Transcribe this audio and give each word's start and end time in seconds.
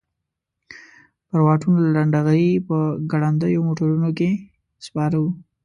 پر 1.27 1.39
واټونو 1.45 1.79
لنډه 1.95 2.19
غري 2.25 2.49
په 2.67 2.77
ګړندیو 3.11 3.65
موټرونو 3.67 4.09
کې 4.17 4.29
سپاره 4.85 5.17
وو. 5.21 5.31